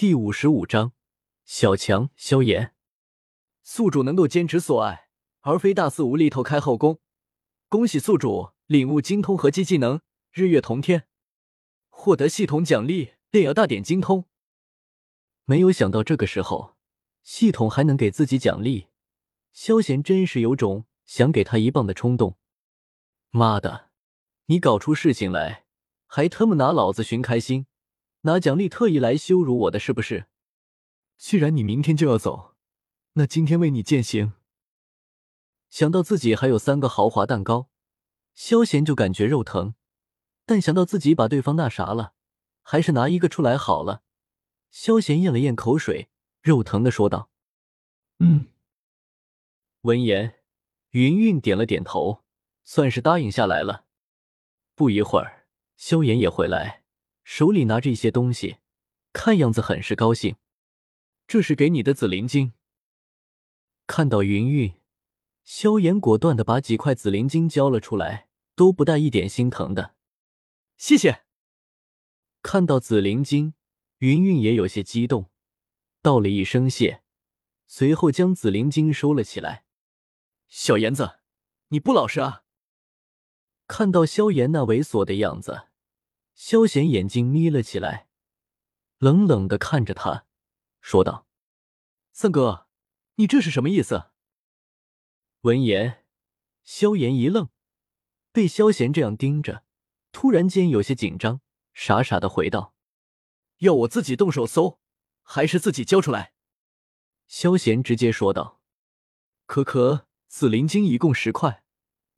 [0.00, 0.94] 第五十五章，
[1.44, 2.74] 小强萧炎，
[3.62, 5.10] 宿主能够坚持所爱，
[5.42, 7.00] 而非大肆无厘头开后宫。
[7.68, 10.00] 恭喜宿主领悟精通合击技能
[10.32, 11.06] 日月同天，
[11.90, 14.24] 获得系统奖励炼药大典精通。
[15.44, 16.78] 没有想到这个时候，
[17.22, 18.86] 系统还能给自己奖励，
[19.52, 22.38] 萧炎真是有种想给他一棒的冲动。
[23.28, 23.90] 妈的，
[24.46, 25.66] 你搞出事情来，
[26.06, 27.66] 还他妈拿老子寻开心，
[28.22, 30.26] 拿奖励特意来羞辱我的是不是？
[31.16, 32.54] 既然你明天就要走，
[33.14, 34.34] 那今天为你践行。
[35.68, 37.68] 想到自己还有三个豪华蛋糕，
[38.34, 39.74] 萧贤就感觉肉疼。
[40.44, 42.14] 但想到自己把对方那啥了，
[42.62, 44.02] 还是拿一个出来好了。
[44.70, 46.10] 萧贤咽了咽口水，
[46.42, 47.30] 肉疼的说道
[48.18, 48.48] ：“嗯。”
[49.82, 50.40] 闻言，
[50.90, 52.24] 云云点了点头，
[52.64, 53.86] 算是答应下来了。
[54.74, 55.46] 不一会儿，
[55.76, 56.79] 萧炎也回来，
[57.24, 58.58] 手里拿着一些东西，
[59.12, 60.36] 看样子很是高兴。
[61.26, 62.52] 这是给你的紫灵晶。
[63.86, 64.74] 看到云云。
[65.42, 69.96] 萧炎果断的把几块紫灵晶交了出来，都不带一点心疼的。
[70.76, 71.24] 谢谢。
[72.42, 73.54] 看到紫灵晶，
[73.98, 75.30] 云云也有些激动，
[76.02, 77.02] 道了一声谢，
[77.66, 79.64] 随后将紫灵晶收了起来。
[80.46, 81.18] 小炎子，
[81.68, 82.44] 你不老实啊！
[83.66, 85.68] 看到萧炎那猥琐的样子，
[86.42, 88.08] 萧贤眼睛眯了起来，
[88.96, 90.24] 冷冷的看着他，
[90.80, 91.26] 说道
[92.12, 92.66] ：“三哥，
[93.16, 94.12] 你这是什么意思？”
[95.42, 96.06] 闻言，
[96.62, 97.50] 萧炎一愣，
[98.32, 99.64] 被萧贤这样盯着，
[100.12, 101.42] 突然间有些紧张，
[101.74, 102.74] 傻傻的回道
[103.60, 104.80] ：“要我自己动手搜，
[105.20, 106.32] 还是自己交出来？”
[107.28, 108.62] 萧贤直接说道
[109.44, 111.62] ：“可可，紫灵晶一共十块，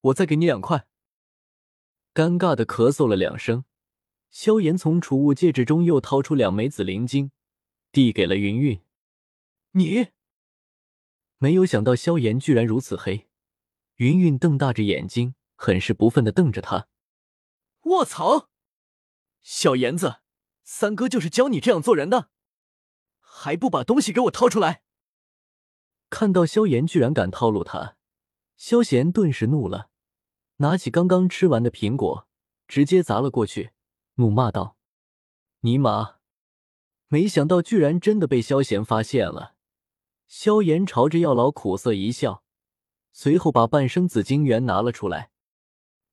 [0.00, 0.88] 我再给你两块。”
[2.12, 3.64] 尴尬的咳嗽了两声，
[4.30, 7.30] 萧炎从储物戒指中又掏出两枚紫灵晶，
[7.90, 8.80] 递给了云云
[9.72, 10.08] ：“你。”
[11.38, 13.28] 没有想到萧炎居然如此黑，
[13.96, 16.88] 云云瞪大着眼睛，很是不忿的瞪着他。
[17.82, 18.48] 卧槽！
[19.40, 20.16] 小炎子，
[20.64, 22.30] 三哥就是教你这样做人的，
[23.20, 24.82] 还不把东西给我掏出来！
[26.10, 27.96] 看到萧炎居然敢套路他，
[28.56, 29.90] 萧贤顿时怒了，
[30.56, 32.28] 拿起刚刚吃完的苹果，
[32.66, 33.70] 直接砸了过去，
[34.18, 34.76] 怒骂道
[35.62, 36.16] ：“尼玛！”
[37.08, 39.54] 没想到居然真的被萧炎发现了。
[40.26, 42.44] 萧炎朝着药老苦涩一笑，
[43.12, 45.30] 随后把半生紫晶元拿了出来。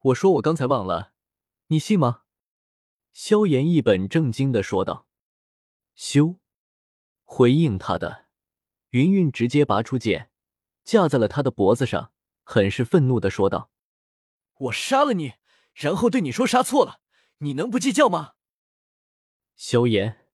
[0.00, 1.12] 我说我刚才忘了，
[1.68, 2.22] 你信吗？
[3.12, 5.06] 萧炎一本正经的说道。
[5.94, 6.36] 修！
[7.24, 8.26] 回应他的
[8.90, 10.30] 云云直接拔出剑，
[10.84, 13.70] 架在了他的脖子上，很是愤怒的说道
[14.68, 15.34] ：“我杀了你，
[15.72, 17.00] 然后对你说杀错了，
[17.42, 18.32] 你能不计较吗？”
[19.54, 20.26] 萧炎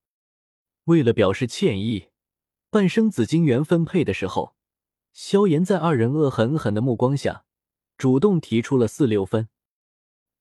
[0.85, 2.11] 为了表示歉意。
[2.71, 4.55] 半生紫金元分配的时候，
[5.15, 7.47] 萧炎在二人恶狠狠的目光下，
[7.97, 9.49] 主动提出了四六分。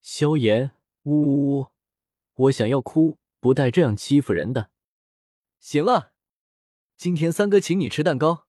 [0.02, 0.72] 萧炎，
[1.04, 1.68] 呜呜呜，
[2.34, 4.72] 我想要哭，不带这样欺负人的。
[5.62, 6.12] 行了，
[6.98, 8.46] 今天三哥请你吃蛋糕。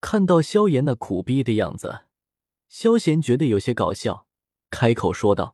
[0.00, 2.06] 看到萧炎那苦逼的样子，
[2.66, 4.26] 萧贤觉得有些搞笑，
[4.70, 5.53] 开口说道。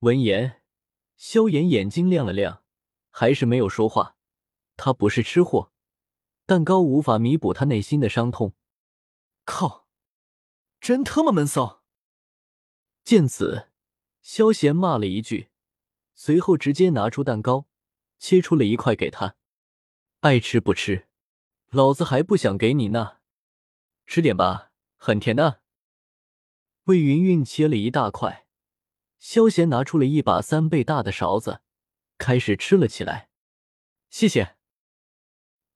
[0.00, 0.62] 闻言，
[1.16, 2.62] 萧炎眼睛亮了亮，
[3.10, 4.16] 还是没有说话。
[4.76, 5.72] 他不是吃货。
[6.46, 8.54] 蛋糕无法弥补他内心的伤痛。
[9.44, 9.88] 靠，
[10.80, 11.82] 真他妈闷骚！
[13.02, 13.70] 见此，
[14.22, 15.48] 萧炎骂了一句，
[16.14, 17.66] 随后直接拿出蛋糕，
[18.18, 19.34] 切出了一块给他。
[20.20, 21.08] 爱吃不吃，
[21.70, 23.18] 老子还不想给你呢。
[24.06, 25.60] 吃点吧，很甜的。
[26.84, 28.46] 魏云云切了一大块，
[29.18, 31.60] 萧贤拿出了一把三倍大的勺子，
[32.18, 33.28] 开始吃了起来。
[34.10, 34.56] 谢谢。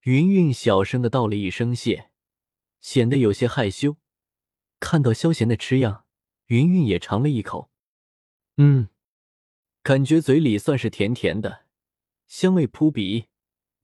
[0.02, 2.10] 云云小声的道了一声谢，
[2.80, 3.96] 显得有些害羞。
[4.80, 6.06] 看到萧贤的吃样，
[6.46, 7.70] 云云也尝了一口，
[8.56, 8.88] 嗯，
[9.82, 11.66] 感觉嘴里算是甜甜的，
[12.26, 13.28] 香味扑鼻。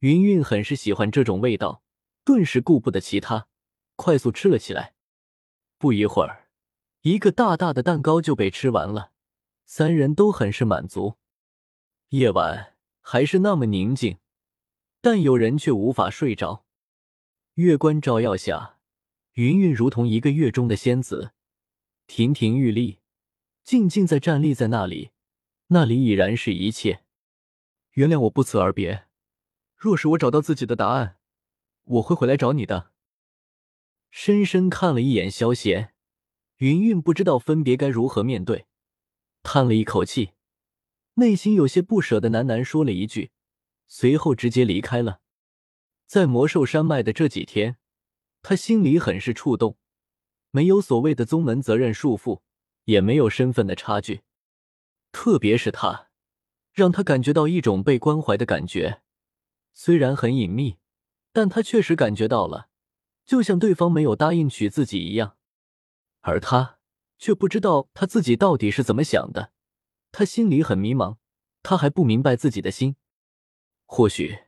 [0.01, 1.83] 云云很是喜欢这种味道，
[2.25, 3.49] 顿时顾不得其他，
[3.97, 4.95] 快速吃了起来。
[5.77, 6.49] 不一会儿，
[7.03, 9.13] 一个大大的蛋糕就被吃完了，
[9.71, 11.19] 三人都很是满足。
[12.09, 14.17] 夜晚还是那么宁静。
[15.03, 16.65] 但有人却无法睡着。
[17.55, 18.79] 月光照耀下，
[19.35, 21.33] 云云如同一个月中的仙子，
[22.07, 23.01] 亭亭玉立，
[23.63, 25.11] 静静在站立在那里。
[25.67, 27.05] 那里已然是一切。
[27.93, 29.05] 原谅我不辞而别。
[29.77, 31.19] 若是我找到自己的答案，
[31.85, 32.91] 我会回来找你的。
[34.11, 35.93] 深深看了一眼萧贤，
[36.57, 38.67] 云云不知道分别该如何面对，
[39.43, 40.33] 叹了一口气，
[41.15, 43.31] 内心有些不舍的喃喃说了一句。
[43.87, 45.21] 随后直接离开了。
[46.07, 47.79] 在魔兽山脉的这几天，
[48.43, 49.79] 他心里很是触动。
[50.51, 52.41] 没有所谓的宗门责任束缚，
[52.85, 54.23] 也没有身份的差距，
[55.13, 56.09] 特别是他，
[56.73, 59.03] 让他感觉到一种被关怀的感觉。
[59.73, 60.79] 虽然很隐秘，
[61.33, 62.69] 但他确实感觉到了，
[63.25, 65.37] 就像对方没有答应娶自己一样。
[66.21, 66.78] 而他
[67.19, 69.53] 却不知道他自己到底是怎么想的，
[70.11, 71.19] 他心里很迷茫，
[71.63, 72.97] 他还不明白自己的心。
[73.85, 74.45] 或许，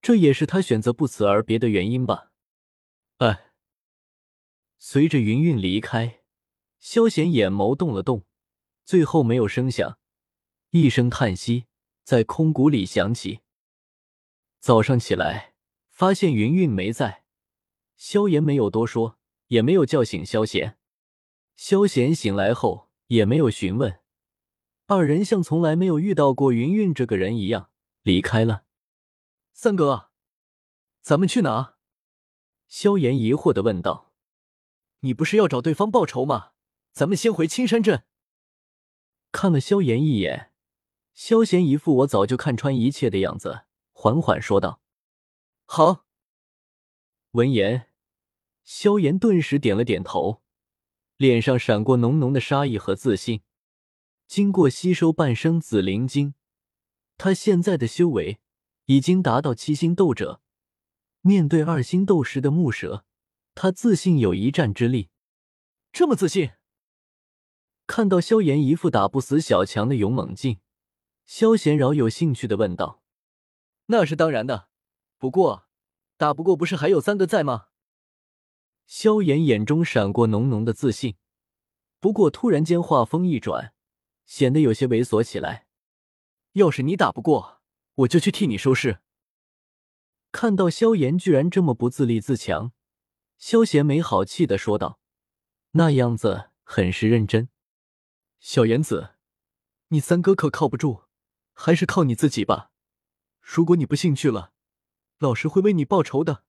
[0.00, 2.30] 这也是他选择不辞而别的原因吧。
[3.18, 3.46] 哎。
[4.82, 6.22] 随着云云离开，
[6.78, 8.24] 萧贤眼眸动了动，
[8.82, 9.98] 最后没有声响，
[10.70, 11.66] 一声叹息
[12.02, 13.40] 在空谷里响起。
[14.58, 15.52] 早上起来，
[15.90, 17.24] 发现云云没在，
[17.98, 19.18] 萧炎没有多说，
[19.48, 20.78] 也没有叫醒萧贤。
[21.62, 24.00] 萧贤醒来后也没有询问，
[24.86, 27.70] 二人像从来没有遇到过云云这个人一样
[28.00, 28.64] 离开了。
[29.52, 30.08] 三哥，
[31.02, 31.74] 咱们去哪？
[32.66, 34.10] 萧炎疑惑的问道。
[35.00, 36.52] 你不是要找对方报仇吗？
[36.92, 38.04] 咱们先回青山镇。
[39.30, 40.52] 看了萧炎一眼，
[41.12, 44.80] 萧贤一副我早就看穿一切的样子，缓缓说道
[45.66, 46.06] ：“好。”
[47.32, 47.90] 闻言，
[48.64, 50.40] 萧炎顿时点了点头，
[51.20, 53.42] 脸上闪过浓浓的杀意和自信。
[54.26, 56.32] 经过吸收半生紫灵晶，
[57.18, 58.40] 他现在的修为
[58.86, 60.40] 已经达到七星斗者，
[61.20, 63.04] 面对二星斗师的木蛇。
[63.54, 65.10] 他自信有一战之力，
[65.92, 66.52] 这么自信。
[67.86, 70.60] 看到萧炎一副打不死小强的勇猛劲，
[71.26, 73.02] 萧贤饶有兴趣的问道
[73.88, 74.70] ：“那是当然的，
[75.18, 75.64] 不过
[76.16, 77.66] 打不过不是还有三个在吗？”
[78.90, 81.14] 萧炎眼中闪过浓浓的自信，
[82.00, 83.72] 不过突然间话锋一转，
[84.26, 85.68] 显得有些猥琐起来
[86.54, 87.60] ：“要是你打不过，
[87.94, 88.98] 我就去替你收尸。”
[90.32, 92.72] 看到萧炎居然这么不自立自强。
[93.38, 94.98] 萧贤没好气的说道，
[95.70, 97.48] 那样子很是认真。
[98.40, 99.14] 小言子，
[99.90, 101.04] 你三哥可靠不住，
[101.52, 102.72] 还是靠你自己吧。
[103.40, 104.52] 如果你不信去了，
[105.18, 106.42] 老师会为你报仇的。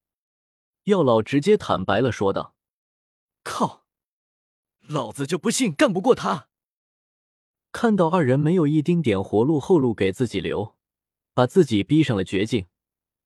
[0.84, 2.56] 药老直接坦白了说道。
[3.44, 3.86] 靠，
[4.82, 6.48] 老子就不信干不过他。
[7.72, 10.76] 看到二人没有一丁点活路后路给自己留，
[11.34, 12.68] 把自己逼上了绝境，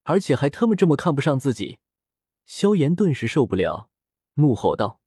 [0.04, 1.80] 而且还他妈这么看不上自己。
[2.46, 3.90] 萧炎顿时受不了，
[4.36, 5.02] 怒吼道：“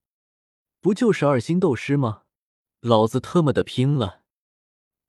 [0.80, 2.24] 不就是二星斗师吗？
[2.80, 4.22] 老子特么的拼了！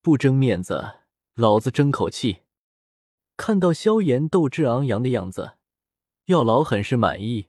[0.00, 1.00] 不争面子，
[1.34, 2.42] 老子争口气。”
[3.36, 5.54] 看到萧炎斗志昂扬的样子，
[6.30, 7.48] 药老很是满意，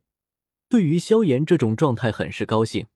[0.67, 2.87] 对于萧炎这种状态很是高兴。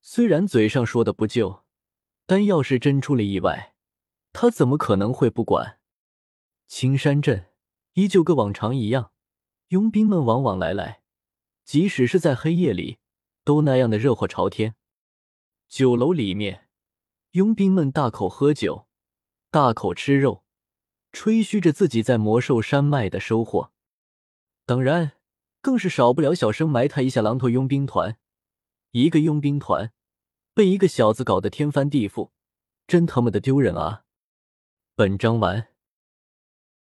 [0.00, 1.62] 虽然嘴上说的不救，
[2.24, 3.74] 但要是真出了意外，
[4.32, 5.78] 他怎么可能会不管？
[6.66, 7.50] 青山镇
[7.92, 9.12] 依旧跟往常一样。
[9.68, 11.02] 佣兵们往往来来，
[11.66, 12.96] 即使是在黑夜里，
[13.44, 14.74] 都那样的热火朝天。
[15.68, 16.68] 酒楼里面，
[17.32, 18.86] 佣兵们大口喝酒，
[19.50, 20.44] 大口吃肉，
[21.12, 23.73] 吹嘘着自己在魔兽山脉的收获。
[24.66, 25.12] 当然，
[25.60, 28.16] 更是少不了小生埋汰一下狼头佣兵团。
[28.92, 29.92] 一个佣兵团
[30.54, 32.30] 被一个小子搞得天翻地覆，
[32.86, 34.04] 真他妈的丢人啊！
[34.94, 35.73] 本章完。